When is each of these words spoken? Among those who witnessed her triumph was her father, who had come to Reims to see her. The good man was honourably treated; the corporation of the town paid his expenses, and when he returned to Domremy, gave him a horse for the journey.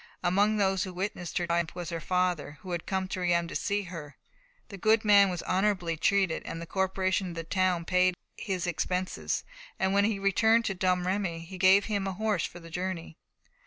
Among 0.23 0.57
those 0.57 0.81
who 0.83 0.93
witnessed 0.93 1.37
her 1.37 1.45
triumph 1.45 1.75
was 1.75 1.91
her 1.91 1.99
father, 1.99 2.57
who 2.61 2.71
had 2.71 2.87
come 2.87 3.07
to 3.09 3.19
Reims 3.19 3.49
to 3.49 3.55
see 3.55 3.83
her. 3.83 4.17
The 4.69 4.77
good 4.79 5.05
man 5.05 5.29
was 5.29 5.43
honourably 5.43 5.95
treated; 5.95 6.43
the 6.43 6.65
corporation 6.65 7.29
of 7.29 7.35
the 7.35 7.43
town 7.43 7.85
paid 7.85 8.15
his 8.35 8.65
expenses, 8.65 9.43
and 9.77 9.93
when 9.93 10.05
he 10.05 10.17
returned 10.17 10.65
to 10.65 10.73
Domremy, 10.73 11.55
gave 11.59 11.85
him 11.85 12.07
a 12.07 12.13
horse 12.13 12.45
for 12.47 12.59
the 12.59 12.71
journey. 12.71 13.19